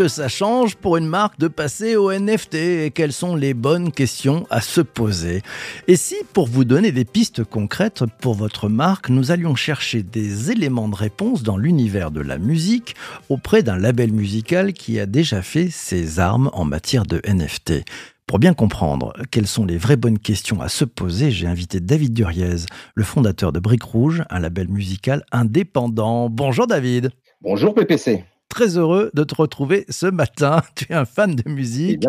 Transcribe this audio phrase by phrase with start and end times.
[0.00, 3.92] que ça change pour une marque de passer au NFT et quelles sont les bonnes
[3.92, 5.42] questions à se poser
[5.88, 10.50] Et si, pour vous donner des pistes concrètes pour votre marque, nous allions chercher des
[10.50, 12.96] éléments de réponse dans l'univers de la musique
[13.28, 17.84] auprès d'un label musical qui a déjà fait ses armes en matière de NFT
[18.26, 22.14] pour bien comprendre quelles sont les vraies bonnes questions à se poser, j'ai invité David
[22.14, 22.64] Duriez,
[22.94, 26.30] le fondateur de Brique Rouge, un label musical indépendant.
[26.30, 27.10] Bonjour David.
[27.42, 28.24] Bonjour PPC.
[28.50, 30.60] Très heureux de te retrouver ce matin.
[30.74, 32.04] Tu es un fan de musique.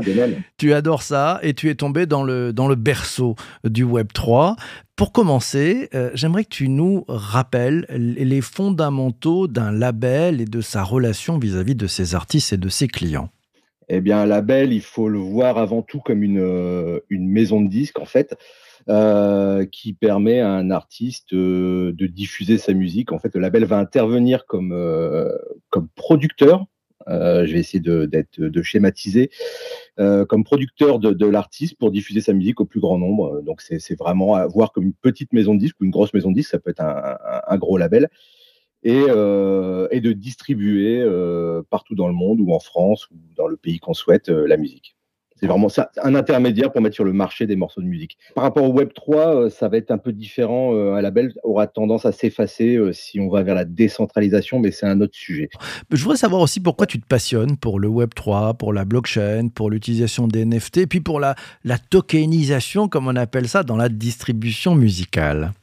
[0.58, 4.58] Tu adores ça et tu es tombé dans le, dans le berceau du Web 3.
[4.98, 10.83] Pour commencer, euh, j'aimerais que tu nous rappelles les fondamentaux d'un label et de sa
[10.83, 13.30] relation vis-à-vis -vis de ses artistes et de ses clients
[13.94, 17.59] eh bien, un label, il faut le voir avant tout comme une, euh, une maison
[17.59, 18.38] de disques, en fait,
[18.89, 23.11] euh, qui permet à un artiste euh, de diffuser sa musique.
[23.11, 24.75] En fait, le label va intervenir comme,
[25.69, 26.65] comme producteur.
[27.07, 29.29] je vais essayer de, de schématiser
[29.97, 33.41] comme producteur de, l'artiste pour diffuser sa musique au plus grand nombre.
[33.41, 36.29] Donc, c'est vraiment à voir comme une petite maison de disques ou une grosse maison
[36.29, 36.52] de disques.
[36.52, 38.09] Ça peut être un gros label
[38.83, 43.47] et, euh, et de distribuer euh, partout dans le monde ou en France ou dans
[43.47, 44.95] le pays qu'on souhaite euh, la musique.
[45.42, 48.17] C'est vraiment ça, un intermédiaire pour mettre sur le marché des morceaux de musique.
[48.36, 50.75] Par rapport au Web 3, ça va être un peu différent.
[50.75, 55.02] Un label aura tendance à s'effacer si on va vers la décentralisation, mais c'est un
[55.02, 55.49] autre sujet.
[55.89, 59.48] Je voudrais savoir aussi pourquoi tu te passionnes pour le Web 3, pour la blockchain,
[59.54, 63.89] pour l'utilisation des NFT, puis pour la, la tokenisation, comme on appelle ça, dans la
[63.89, 65.54] distribution musicale.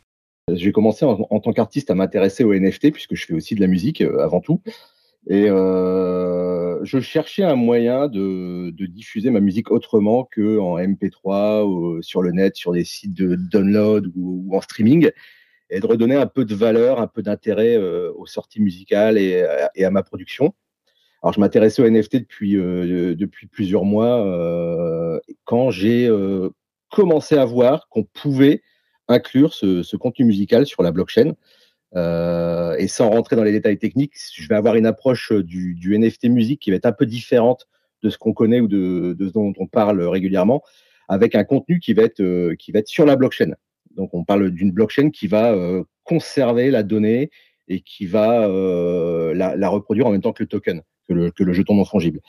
[0.52, 3.66] J'ai commencé en, tant qu'artiste à m'intéresser aux NFT puisque je fais aussi de la
[3.66, 4.60] musique euh, avant tout.
[5.30, 12.02] Et euh, je cherchais un moyen de, diffuser ma musique autrement que en MP3 ou
[12.02, 15.10] sur le net, sur des sites de download ou, en streaming,
[15.68, 19.42] et de redonner un peu de valeur, un peu d'intérêt euh, aux sorties musicales et,
[19.44, 20.54] à ma production.
[21.22, 26.08] Alors, je m'intéressais aux NFT depuis, depuis plusieurs mois, quand j'ai
[26.90, 28.62] commencé à voir qu'on pouvait
[29.08, 31.34] inclure ce, contenu musical sur la blockchain.
[31.96, 36.26] Euh, et sans rentrer dans les détails techniques, je vais avoir une approche du, NFT
[36.26, 37.66] musique qui va être un peu différente
[38.02, 40.62] de ce qu'on connaît ou de, ce dont on parle régulièrement,
[41.08, 43.54] avec un contenu qui va être, euh, qui va être sur la blockchain.
[43.96, 47.30] Donc on parle d'une blockchain qui va euh, conserver la donnée
[47.68, 48.48] et qui va
[49.34, 52.20] la, reproduire en même temps que le token, que le, jeton non fongible.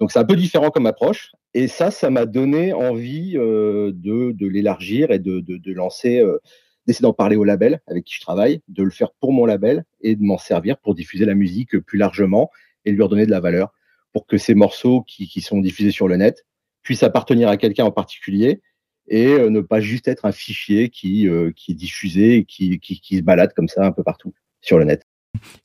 [0.00, 1.32] Donc c'est un peu différent comme approche.
[1.54, 6.38] Et ça, ça m'a donné envie euh, de, l'élargir et de, lancer, euh,
[6.88, 9.84] d'essayer d'en parler au label avec qui je travaille, de le faire pour mon label
[10.00, 12.50] et de m'en servir pour diffuser la musique plus largement
[12.84, 13.72] et lui redonner de la valeur
[14.12, 16.46] pour que ces morceaux qui, qui sont diffusés sur le net
[16.82, 18.62] puissent appartenir à quelqu'un en particulier
[19.06, 22.80] et euh, ne pas juste être un fichier qui, euh, qui est diffusé et qui,
[22.80, 24.32] qui, se balade comme ça un peu partout
[24.62, 25.02] sur le net.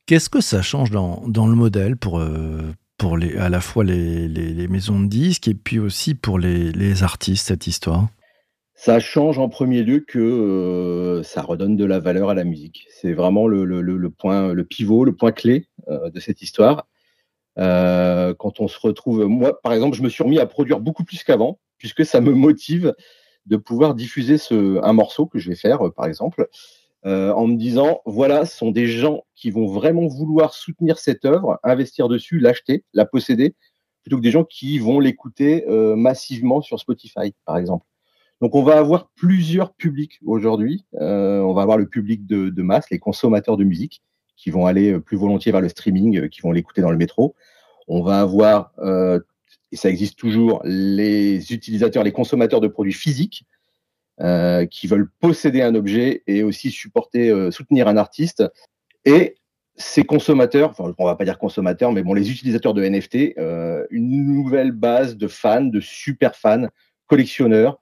[0.04, 2.22] Qu'est-ce que ça change dans, dans le modèle pour,
[2.98, 6.70] pour les, à la fois les, les, maisons de disques et puis aussi pour les,
[6.72, 8.08] les artistes, cette histoire?
[8.84, 12.86] Ça change en premier lieu que euh, ça redonne de la valeur à la musique.
[12.90, 16.86] C'est vraiment le, point, le pivot, le point clé euh, de cette histoire.
[17.58, 21.02] Euh, quand on se retrouve, moi, par exemple, je me suis remis à produire beaucoup
[21.02, 22.94] plus qu'avant, puisque ça me motive
[23.46, 26.46] de pouvoir diffuser ce, un morceau que je vais faire, par exemple,
[27.04, 31.58] en me disant voilà, ce sont des gens qui vont vraiment vouloir soutenir cette œuvre,
[31.62, 33.54] investir dessus, l'acheter, la posséder,
[34.02, 35.64] plutôt que des gens qui vont l'écouter
[35.96, 37.86] massivement sur Spotify, par exemple.
[38.40, 40.84] Donc on va avoir plusieurs publics aujourd'hui.
[41.00, 44.02] Euh, on va avoir le public de, masse, les consommateurs de musique,
[44.36, 47.34] qui vont aller plus volontiers vers le streaming, qui vont l'écouter dans le métro.
[47.86, 48.72] On va avoir,
[49.72, 53.46] et ça existe toujours, les utilisateurs, les consommateurs de produits physiques,
[54.20, 58.44] euh, qui veulent posséder un objet et aussi supporter, euh, soutenir un artiste.
[59.04, 59.34] Et
[59.74, 63.84] ces consommateurs, enfin, on va pas dire consommateurs, mais bon, les utilisateurs de NFT, euh,
[63.90, 66.68] une nouvelle base de fans, de super fans,
[67.08, 67.80] collectionneurs,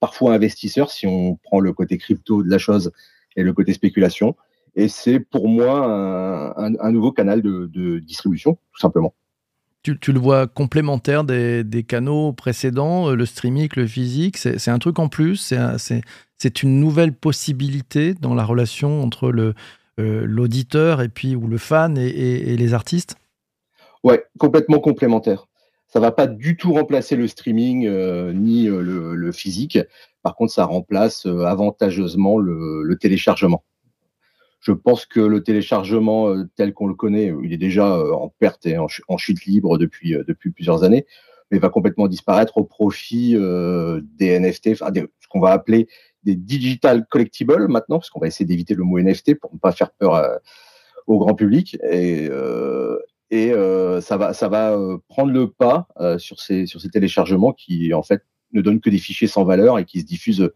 [0.00, 2.92] parfois investisseurs, si on prend le côté crypto de la chose
[3.36, 4.36] et le côté spéculation.
[4.74, 9.14] Et c'est pour moi un, un, nouveau canal de, de distribution, tout simplement.
[9.82, 15.00] Tu, le vois complémentaire des, canaux précédents, euh, le streaming, le physique, c'est un truc
[15.00, 19.54] en plus, c'est une nouvelle possibilité dans la relation entre euh,
[19.98, 23.16] l'auditeur et puis ou le fan et, les artistes?
[24.04, 25.48] Ouais, complètement complémentaire.
[25.92, 29.78] Ça va pas du tout remplacer le streaming euh, ni le, physique.
[30.22, 33.62] Par contre, ça remplace avantageusement le téléchargement.
[34.62, 38.28] Je pense que le téléchargement euh, tel qu'on le connaît, il est déjà euh, en
[38.28, 38.86] perte et en,
[39.18, 40.24] chute libre depuis, euh,
[40.54, 41.04] plusieurs années,
[41.50, 45.88] mais va complètement disparaître au profit des NFT, ce qu'on va appeler
[46.22, 49.72] des digital collectibles maintenant, parce qu'on va essayer d'éviter le mot NFT pour ne pas
[49.72, 50.40] faire peur
[51.06, 51.76] au grand public.
[51.90, 52.30] Et,
[53.32, 53.52] et
[54.02, 54.76] ça va, ça va
[55.08, 55.88] prendre le pas
[56.18, 59.78] sur ces sur ces téléchargements qui en fait ne donnent que des fichiers sans valeur
[59.78, 60.50] et qui se diffusent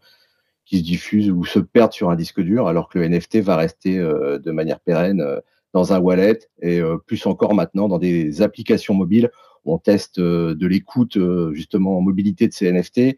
[0.65, 3.55] qui se diffusent ou se perdent sur un disque dur, alors que le NFT va
[3.55, 5.25] rester de manière pérenne
[5.73, 9.31] dans un wallet et plus encore maintenant dans des applications mobiles.
[9.65, 11.17] On teste de l'écoute
[11.53, 13.17] justement en mobilité de ces NFT.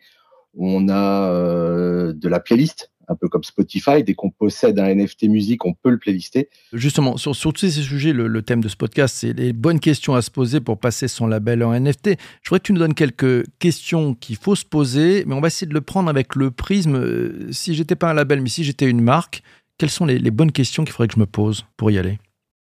[0.57, 4.03] On a de la playlist un peu comme Spotify.
[4.03, 6.49] Dès qu'on possède un NFT musique, on peut le playlister.
[6.73, 10.21] Justement, sur, tous ces sujets, le, thème de ce podcast, c'est les bonnes questions à
[10.21, 12.11] se poser pour passer son label en NFT.
[12.41, 15.47] Je voudrais que tu nous donnes quelques questions qu'il faut se poser, mais on va
[15.47, 16.95] essayer de le prendre avec le prisme.
[16.95, 19.43] Euh, si j'étais pas un label, mais si j'étais une marque,
[19.77, 22.19] quelles sont les bonnes questions qu'il faudrait que je me pose pour y aller?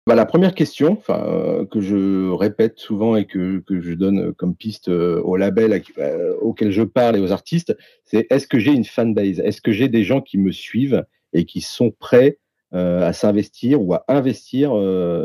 [0.05, 4.53] Bah, la première question, euh, que je répète souvent et que, que je donne comme
[4.53, 7.73] piste euh, au label euh, auquel je parle et aux artistes,
[8.03, 9.39] c'est est-ce que j'ai une fanbase?
[9.39, 12.37] Est-ce que j'ai des gens qui me suivent et qui sont prêts
[12.73, 14.71] à s'investir ou à investir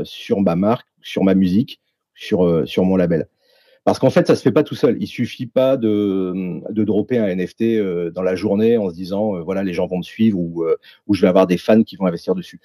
[0.05, 1.81] sur ma marque, sur ma musique,
[2.15, 3.27] sur, sur mon label?
[3.85, 4.99] Parce qu'en fait, ça se fait pas tout seul.
[5.01, 9.63] Il suffit pas de, de dropper un NFT dans la journée en se disant voilà
[9.63, 10.67] les gens vont me suivre ou,
[11.07, 12.61] ou je vais avoir des fans qui vont investir dessus.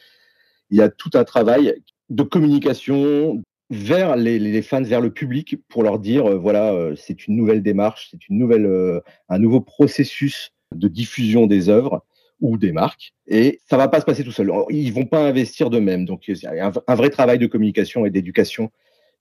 [0.69, 1.81] Il y a tout un travail
[2.13, 7.27] de communication vers les, fans, vers le public, pour leur dire euh, voilà, euh, c'est
[7.27, 8.99] une nouvelle démarche, c'est une nouvelle, euh,
[9.29, 12.05] un nouveau processus de diffusion des œuvres
[12.39, 14.51] ou des marques, et ça va pas se passer tout seul.
[14.69, 18.11] Ils vont pas investir d'eux-mêmes, donc il y a un, vrai travail de communication et
[18.11, 18.69] d'éducation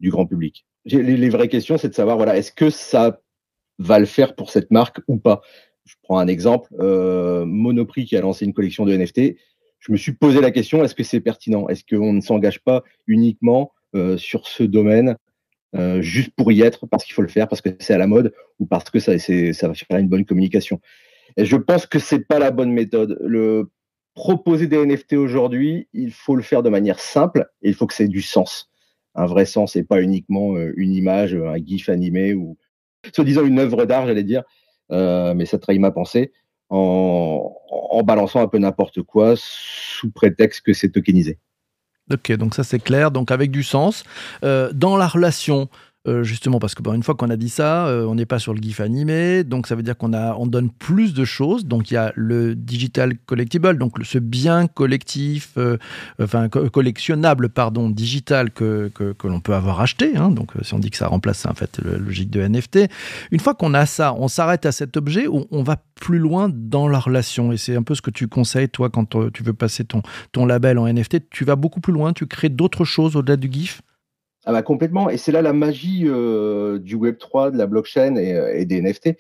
[0.01, 0.67] du grand public.
[0.85, 3.21] Les, vraies questions, c'est de savoir voilà, est-ce que ça
[3.79, 5.41] va le faire pour cette marque ou pas?
[5.85, 6.75] Je prends un exemple,
[7.47, 9.37] Monoprix qui a lancé une collection de NFT
[9.83, 11.69] je me suis posé la question est-ce que c'est pertinent?
[11.69, 15.17] Est-ce qu'on ne s'engage pas uniquement euh, sur ce domaine
[15.75, 18.07] euh, juste pour y être parce qu'il faut le faire, parce que c'est à la
[18.07, 20.81] mode ou parce que ça, ça va faire une bonne communication?
[21.37, 23.19] Et je pense que c'est pas la bonne méthode.
[23.23, 23.71] Le
[24.15, 28.01] proposer des NFT aujourd'hui, il faut le faire de manière simple et il faut que
[28.01, 28.71] ait du sens,
[29.15, 32.57] un vrai sens et pas uniquement euh, une image, un gif animé ou
[33.13, 34.45] soi-disant une œuvre d'art, j'allais dire.
[34.91, 36.31] mais ça trahit ma pensée
[36.73, 41.39] en, balançant un peu n'importe quoi sous prétexte que c'est tokenisé.
[42.13, 44.03] Ok, donc ça c'est clair, donc avec du sens.
[44.43, 45.69] Euh, dans la relation,
[46.09, 48.55] euh, justement parce que une fois qu'on a dit ça, euh, on n'est pas sur
[48.55, 51.65] le GIF animé, donc ça veut dire qu'on a, on donne plus de choses.
[51.65, 55.77] Donc il y a le digital collectible, donc ce bien collectif, euh,
[56.21, 60.17] enfin collectionnable, pardon, digital que, que, l'on peut avoir acheté.
[60.17, 60.31] Hein.
[60.31, 62.91] donc si on dit que ça remplace en fait la logique de NFT,
[63.31, 66.51] une fois qu'on a ça, on s'arrête à cet objet ou on va plus loin
[66.53, 67.53] dans la relation?
[67.53, 70.03] Et c'est un peu ce que tu conseilles toi quand tu veux passer ton,
[70.33, 71.31] ton label en NFT.
[71.31, 73.83] Tu vas beaucoup plus loin, tu crées d'autres choses au-delà du GIF?
[74.45, 75.09] Ah bah complètement.
[75.09, 78.81] Et c'est là la magie euh, du Web 3, de la blockchain euh, et, des
[78.81, 79.17] NFT.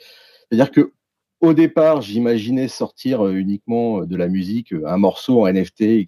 [0.50, 0.92] C'est-à-dire que
[1.40, 6.06] au départ, j'imaginais sortir euh, uniquement de la musique, un morceau en NFT.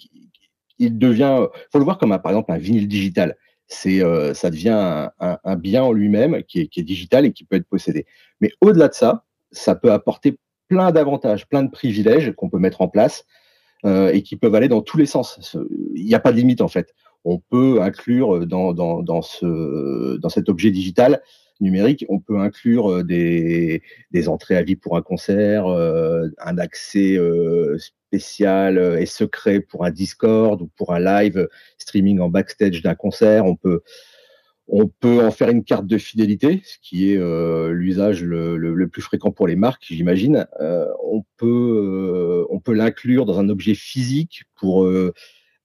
[0.79, 3.37] Il devient, faut le voir comme un, par exemple un vinyle digital.
[3.69, 4.03] C'est,
[4.35, 8.07] ça devient un, bien en lui-même qui est, digital et qui peut être possédé.
[8.41, 12.83] Mais au-delà de ça, ça peut apporter plein d'avantages, plein de privilèges qu'on peut mettre
[12.83, 13.25] en place
[13.85, 15.57] et qui peuvent aller dans tous les sens.
[15.95, 16.93] Il n'y a pas de limite en fait
[17.25, 21.23] on peut inclure dans, dans, dans, ce, dans cet objet digital
[21.61, 26.59] numérique, on peut inclure euh, des, des entrées à vie pour un concert, euh, un
[26.59, 32.83] accès euh, spécial et secret pour un Discord ou pour un live streaming en backstage
[32.83, 33.45] d'un concert.
[33.45, 33.83] On peut,
[34.69, 37.19] on peut en faire une carte de fidélité, ce qui est
[37.71, 40.47] l'usage le, le, plus fréquent pour les marques, j'imagine.
[40.61, 44.89] on peut, on peut l'inclure dans un objet physique pour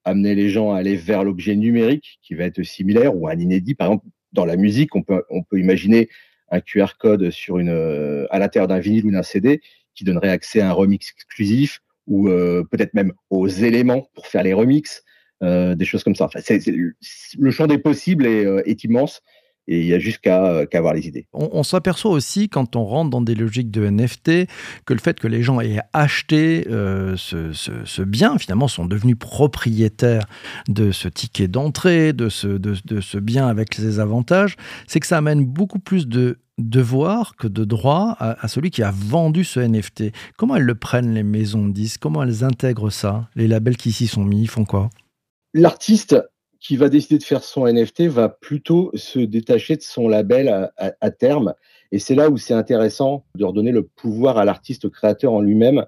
[0.04, 3.74] amener les gens à aller vers l'objet numérique qui va être similaire ou un inédit.
[3.74, 6.08] Par exemple, dans la musique, on peut, on peut imaginer
[6.50, 9.60] un QR code sur une, euh, à l'intérieur d'un vinyle ou d'un CD
[9.94, 14.42] qui donnerait accès à un remix exclusif ou euh, peut-être même aux éléments pour faire
[14.42, 15.02] les remixes,
[15.42, 16.24] euh, des choses comme ça.
[16.24, 16.40] Enfin,
[17.38, 19.22] le champ des possibles est, est immense
[19.70, 21.26] et il y a juste qu'à euh, avoir les idées.
[21.32, 24.48] On, s'aperçoit aussi quand on rentre dans des logiques de NFT
[24.84, 30.26] que le fait que les gens aient acheté euh, ce, bien, finalement, sont devenus propriétaires
[30.68, 34.56] de ce ticket d'entrée, de ce, de, ce bien avec ses avantages,
[34.88, 38.90] c'est que ça amène beaucoup plus de devoirs que de droits à, celui qui a
[38.90, 40.12] vendu ce NFT.
[40.36, 42.00] Comment elles le prennent les maisons de disques?
[42.00, 43.28] Comment elles intègrent ça?
[43.36, 44.90] Les labels qui s'y sont mis, ils font quoi?
[45.54, 46.16] L'artiste
[46.60, 51.10] qui va décider de faire son NFT va plutôt se détacher de son label à,
[51.10, 51.54] terme.
[51.90, 55.86] Et c'est là où c'est intéressant de redonner le pouvoir à l'artiste créateur en lui-même,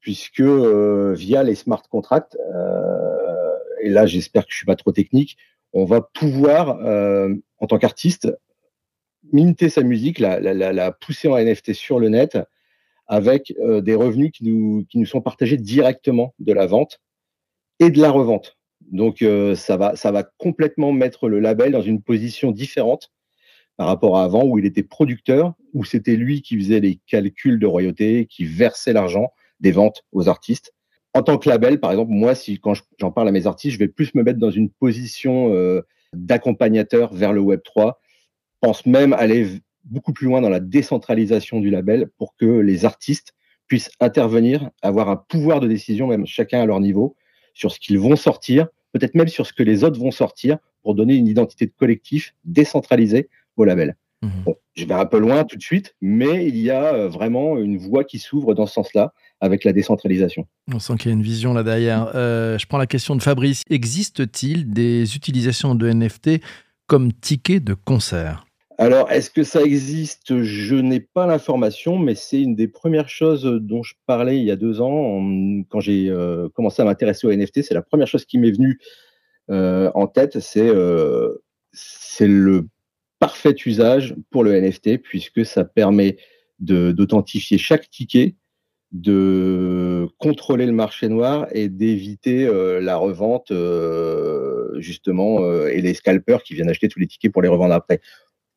[0.00, 4.90] puisque euh, via les smart contracts, euh, et là j'espère que je suis pas trop
[4.90, 5.36] technique,
[5.74, 8.34] on va pouvoir, euh, en tant qu'artiste,
[9.32, 12.38] minter sa musique, la, pousser en NFT sur le net,
[13.06, 17.02] avec des revenus qui nous sont partagés directement de la vente
[17.80, 18.56] et de la revente.
[18.92, 23.10] Donc euh, ça, va, ça va complètement mettre le label dans une position différente
[23.76, 27.58] par rapport à avant où il était producteur, où c'était lui qui faisait les calculs
[27.58, 30.72] de royauté, qui versait l'argent des ventes aux artistes.
[31.12, 33.78] En tant que label, par exemple, moi, si quand j'en parle à mes artistes, je
[33.78, 38.00] vais plus me mettre dans une position euh, d'accompagnateur vers le Web 3.
[38.54, 42.84] Je pense même aller beaucoup plus loin dans la décentralisation du label pour que les
[42.84, 43.34] artistes
[43.66, 47.16] puissent intervenir, avoir un pouvoir de décision, même chacun à leur niveau,
[47.54, 50.94] sur ce qu'ils vont sortir, peut-être même sur ce que les autres vont sortir, pour
[50.94, 53.96] donner une identité de collectif décentralisée au label.
[54.22, 54.28] Mmh
[54.76, 57.78] je vais un peu loin tout de suite, mais il y a euh, vraiment une
[57.78, 60.46] voie qui s'ouvre dans ce sens-là avec la décentralisation.
[60.72, 62.10] On sent qu'il y a une vision là derrière.
[62.14, 63.62] Euh, je prends la question de Fabrice.
[63.70, 66.40] Existe-t-il des utilisations de NFT
[66.86, 68.46] comme ticket de concert?
[68.76, 70.42] Alors, est-ce que ça existe?
[70.42, 74.50] Je n'ai pas l'information, mais c'est une des premières choses dont je parlais il y
[74.50, 75.22] a deux ans,
[75.68, 77.62] quand j'ai euh, commencé à m'intéresser au NFT.
[77.62, 78.80] C'est la première chose qui m'est venue
[79.50, 81.34] euh, en tête, euh,
[81.72, 82.66] c'est le
[83.20, 86.16] parfait usage pour le NFT, puisque ça permet
[86.58, 88.34] d'authentifier chaque ticket,
[88.90, 92.46] de contrôler le marché noir et d'éviter
[92.80, 93.52] la revente,
[94.80, 98.00] justement, et les scalpers qui viennent acheter tous les tickets pour les revendre après.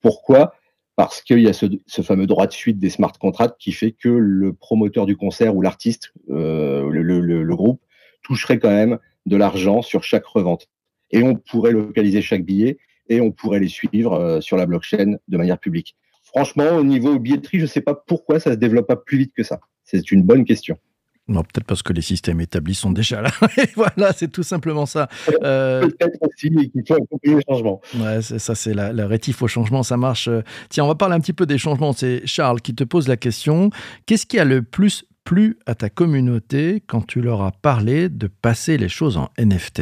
[0.01, 0.53] Pourquoi?
[0.95, 1.67] Parce qu'il y a ce,
[2.01, 5.61] fameux droit de suite des smart contracts qui fait que le promoteur du concert ou
[5.61, 7.81] l'artiste, euh, le, groupe,
[8.23, 10.67] toucherait quand même de l'argent sur chaque revente.
[11.11, 15.17] Et on pourrait localiser chaque billet et on pourrait les suivre euh, sur la blockchain
[15.27, 15.95] de manière publique.
[16.23, 19.33] Franchement, au niveau billetterie, je ne sais pas pourquoi ça se développe pas plus vite
[19.35, 19.59] que ça.
[19.83, 20.77] C'est une bonne question.
[21.27, 23.31] Non, peut-être parce que les systèmes établis sont déjà là.
[23.75, 25.09] voilà, c'est tout simplement ça.
[25.43, 25.87] Euh...
[25.87, 27.81] Peut-être aussi qu'il faut accompagner le changement.
[27.99, 30.29] Ouais, ça, c'est la, la rétif au changement, ça marche.
[30.69, 31.91] Tiens, on va parler un petit peu des changements.
[31.93, 33.69] C'est Charles qui te pose la question.
[34.05, 38.27] Qu'est-ce qui a le plus plu à ta communauté quand tu leur as parlé de
[38.27, 39.81] passer les choses en NFT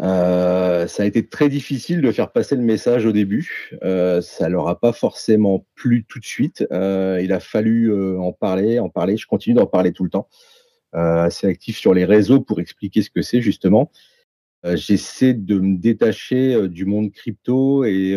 [0.00, 3.70] euh, ça a été très difficile de faire passer le message au début.
[3.82, 6.66] Euh, ça leur a pas forcément plu tout de suite.
[6.72, 9.16] Euh, il a fallu en parler, en parler.
[9.16, 10.28] Je continue d'en parler tout le temps.
[10.94, 13.90] Euh, assez actif sur les réseaux pour expliquer ce que c'est justement.
[14.66, 18.14] Euh, j'essaie de me détacher euh, du monde crypto et,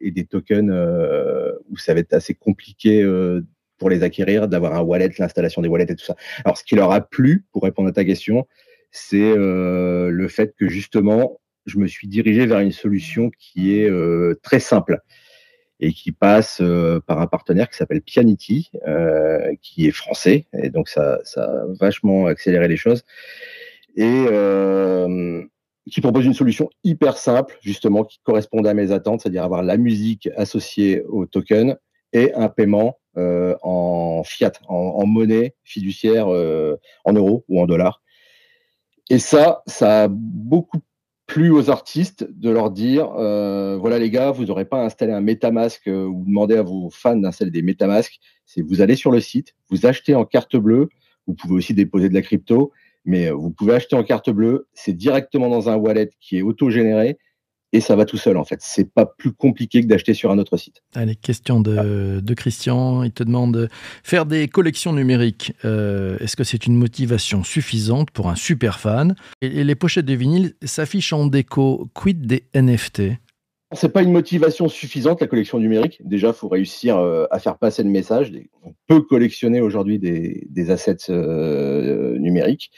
[0.00, 0.70] et des tokens
[1.70, 3.02] où ça va être assez compliqué
[3.78, 6.16] pour les acquérir, d'avoir un wallet, l'installation des wallets et tout ça.
[6.44, 8.46] Alors, ce qui leur a plu, pour répondre à ta question,
[8.90, 13.90] c'est le fait que justement, je me suis dirigé vers une solution qui est
[14.42, 15.00] très simple
[15.80, 20.70] et qui passe euh, par un partenaire qui s'appelle Pianity, euh, qui est français, et
[20.70, 23.04] donc ça, ça a vachement accéléré les choses,
[23.96, 25.42] et euh,
[25.90, 29.76] qui propose une solution hyper simple, justement, qui correspondait à mes attentes, c'est-à-dire avoir la
[29.76, 31.76] musique associée au token
[32.12, 38.00] et un paiement euh, en fiat, en, en monnaie fiduciaire, en euros ou en dollars.
[39.10, 40.80] Et ça, ça a beaucoup
[41.34, 45.20] plus aux artistes de leur dire euh, voilà les gars, vous n'aurez pas installé un
[45.20, 48.20] MetaMask euh, ou demandé à vos fans d'installer des MetaMask.
[48.46, 50.88] C'est vous allez sur le site, vous achetez en carte bleue.
[51.26, 52.70] Vous pouvez aussi déposer de la crypto,
[53.04, 54.68] mais euh, vous pouvez acheter en carte bleue.
[54.74, 57.18] C'est directement dans un wallet qui est auto-généré
[57.74, 58.60] et ça va tout seul en fait.
[58.60, 60.82] C'est pas plus compliqué que d'acheter sur un autre site.
[60.94, 63.02] Allez, question de, de, Christian.
[63.02, 63.68] Il te demande
[64.04, 65.52] faire des collections numériques.
[65.64, 69.16] Euh, est-ce que c'est une motivation suffisante pour un super fan?
[69.42, 71.90] Et, les pochettes de vinyle s'affichent en déco.
[71.94, 73.02] Quid des NFT
[73.72, 76.00] c'est pas une motivation suffisante la collection numérique.
[76.04, 78.30] Déjà, il faut réussir euh, à faire passer le message.
[78.62, 82.70] On peut collectionner aujourd'hui des, des, assets euh, numériques.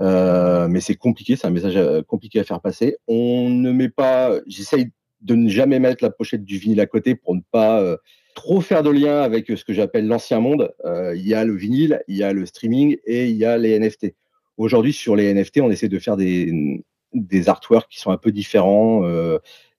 [0.00, 2.96] Euh, mais c'est compliqué, c'est un message euh, compliqué à faire passer.
[3.06, 4.90] On ne met pas, j'essaye
[5.20, 7.96] de ne jamais mettre la pochette du vinyle à côté pour ne pas euh,
[8.34, 10.72] trop faire de lien avec ce que j'appelle l'ancien monde.
[10.84, 13.78] Il y a le vinyle, il y a le streaming et il y a les
[13.78, 14.14] NFT.
[14.56, 18.32] Aujourd'hui, sur les NFT, on essaie de faire des, des artworks qui sont un peu
[18.32, 19.02] différents,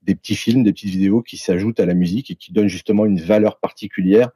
[0.03, 3.05] des petits films, des petites vidéos qui s'ajoutent à la musique et qui donnent justement
[3.05, 4.29] une valeur particulière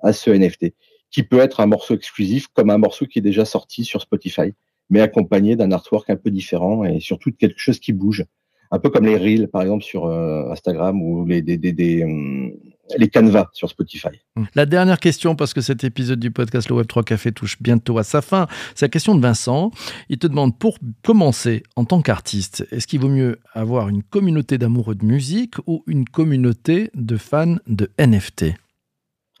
[0.00, 0.74] à ce NFT,
[1.10, 4.52] qui peut être un morceau exclusif comme un morceau qui est déjà sorti sur Spotify
[4.92, 8.26] mais accompagné d'un artwork un peu différent et surtout de quelque chose qui bouge.
[8.70, 12.04] Un peu comme les reels, par exemple, sur euh, Instagram ou les, des, des, des,
[12.04, 12.52] hum,
[12.98, 14.08] les canevas sur Spotify.
[14.36, 14.46] Hum.
[14.54, 17.96] La dernière question, parce que cet épisode du podcast Le Web 3 Café touche bientôt
[17.96, 19.70] à sa fin, c'est la question de Vincent.
[20.10, 24.58] Il te demande, pour commencer en tant qu'artiste, est-ce qu'il vaut mieux avoir une communauté
[24.58, 28.54] d'amoureux de musique ou une communauté de fans de NFT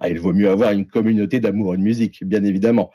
[0.00, 2.90] ah, Il vaut mieux avoir une communauté d'amoureux de musique, bien évidemment.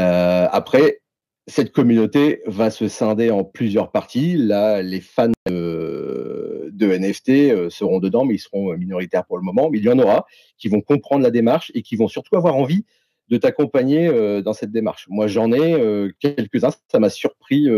[0.00, 1.00] Euh, après,
[1.48, 4.36] cette communauté va se scinder en plusieurs parties.
[4.36, 9.70] Là, les fans de, NFT euh, seront dedans, mais ils seront minoritaires pour le moment.
[9.70, 10.26] Mais il y en aura
[10.58, 12.84] qui vont comprendre la démarche et qui vont surtout avoir envie
[13.28, 15.06] de t'accompagner euh, dans cette démarche.
[15.08, 16.70] Moi, j'en ai euh, quelques-uns.
[16.90, 17.68] Ça m'a surpris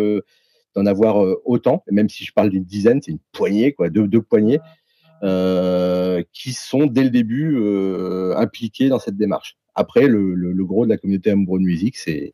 [0.75, 4.23] d'en avoir autant, même si je parle d'une dizaine, c'est une poignée, quoi, deux, deux
[4.23, 4.61] poignées,
[6.33, 7.59] qui sont dès le début
[8.37, 9.57] impliqués dans cette démarche.
[9.75, 12.33] Après, le, le, gros de la communauté amoureux de musique, c'est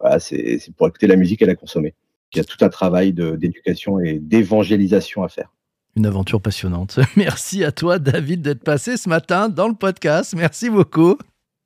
[0.00, 1.94] voilà, c'est pour écouter la musique et la consommer.
[2.32, 5.52] Il y a tout un travail d'éducation et d'évangélisation à faire.
[5.96, 6.98] Une aventure passionnante.
[7.16, 10.34] Merci à toi, David, d'être passé ce matin dans le podcast.
[10.36, 11.16] Merci beaucoup.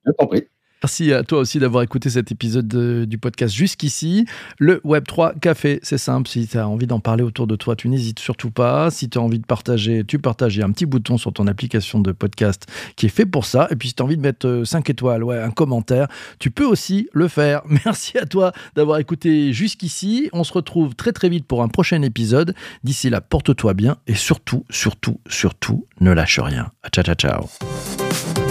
[0.06, 0.46] Je t'en prie.
[0.82, 2.66] Merci à toi aussi d'avoir écouté cet épisode
[3.06, 4.24] du podcast jusqu'ici.
[4.58, 6.28] Le Web3 Café, c'est simple.
[6.28, 8.90] Si tu as envie d'en parler autour de toi, tu n'hésites surtout pas.
[8.90, 10.58] Si tu as envie de partager, tu partages.
[10.60, 13.68] Un petit bouton sur ton application de podcast qui est fait pour ça.
[13.70, 16.08] Et puis si tu as envie de mettre 5 euh, étoiles, ouais, un commentaire,
[16.38, 17.62] tu peux aussi le faire.
[17.84, 20.30] Merci à toi d'avoir écouté jusqu'ici.
[20.32, 22.54] On se retrouve très très vite pour un prochain épisode.
[22.84, 26.70] D'ici là, porte-toi bien et surtout, surtout, surtout, ne lâche rien.
[26.90, 28.49] Ciao, ciao, ciao.